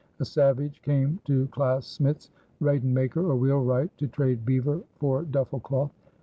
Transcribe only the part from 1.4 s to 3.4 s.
Claes Smits, radenmaker or